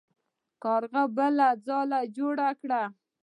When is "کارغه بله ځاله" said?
0.63-1.99